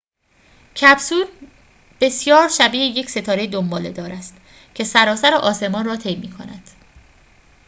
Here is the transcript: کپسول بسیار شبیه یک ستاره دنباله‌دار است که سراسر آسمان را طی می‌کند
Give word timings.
کپسول 0.75 1.25
بسیار 2.01 2.47
شبیه 2.47 2.81
یک 2.85 3.09
ستاره 3.09 3.47
دنباله‌دار 3.47 4.11
است 4.11 4.37
که 4.75 4.83
سراسر 4.83 5.33
آسمان 5.33 5.85
را 5.85 5.95
طی 5.97 6.15
می‌کند 6.15 6.69